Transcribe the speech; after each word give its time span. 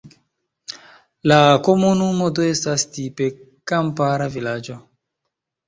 La 1.31 1.37
komunumo 1.67 2.31
do 2.41 2.47
estas 2.55 2.87
tipe 2.97 3.29
kampara 3.73 4.33
vilaĝo. 4.41 4.83